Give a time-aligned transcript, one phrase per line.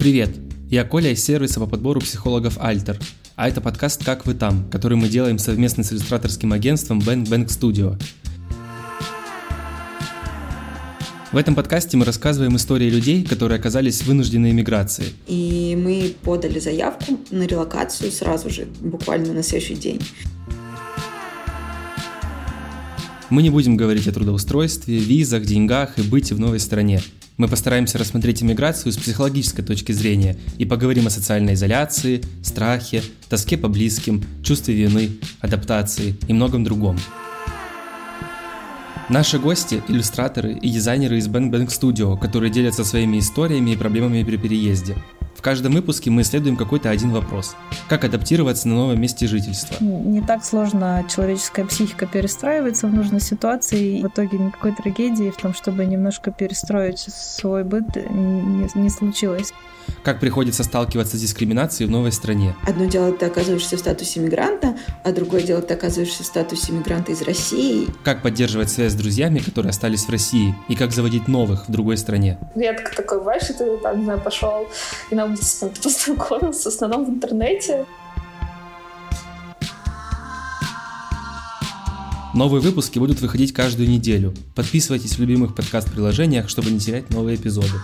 [0.00, 0.30] Привет!
[0.70, 2.98] Я Коля из сервиса по подбору психологов Альтер,
[3.36, 7.46] а это подкаст «Как вы там», который мы делаем совместно с иллюстраторским агентством Bang Bang
[7.48, 8.00] Studio.
[11.32, 15.04] В этом подкасте мы рассказываем истории людей, которые оказались в вынужденной эмиграции.
[15.26, 20.00] И мы подали заявку на релокацию сразу же, буквально на следующий день.
[23.28, 27.02] Мы не будем говорить о трудоустройстве, визах, деньгах и быте в новой стране.
[27.40, 33.56] Мы постараемся рассмотреть иммиграцию с психологической точки зрения и поговорим о социальной изоляции, страхе, тоске
[33.56, 36.98] по близким, чувстве вины, адаптации и многом другом.
[39.08, 44.22] Наши гости– иллюстраторы и дизайнеры из Bang Bang Studio, которые делятся своими историями и проблемами
[44.22, 44.96] при переезде.
[45.40, 47.56] В каждом выпуске мы исследуем какой-то один вопрос.
[47.88, 49.74] Как адаптироваться на новом месте жительства?
[49.82, 54.00] Не так сложно человеческая психика перестраивается в нужной ситуации.
[54.00, 59.54] И в итоге никакой трагедии в том, чтобы немножко перестроить свой быт, не, не случилось.
[60.02, 62.56] Как приходится сталкиваться с дискриминацией в новой стране?
[62.66, 67.12] Одно дело, ты оказываешься в статусе мигранта, а другое дело, ты оказываешься в статусе мигранта
[67.12, 67.86] из России.
[68.02, 71.98] Как поддерживать связь с друзьями, которые остались в России, и как заводить новых в другой
[71.98, 72.38] стране?
[72.54, 74.66] Редко такой бывает, что ты, там, не знаю, пошел
[75.10, 77.84] и на улице ты познакомился, в основном в интернете.
[82.32, 84.32] Новые выпуски будут выходить каждую неделю.
[84.54, 87.74] Подписывайтесь в любимых подкаст-приложениях, чтобы не терять новые эпизоды.